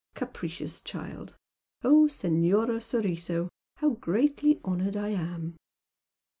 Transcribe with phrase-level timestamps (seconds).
[0.15, 1.35] Capricious child!
[1.83, 5.57] Oh Senora Soriso, how greatly honoured I am!"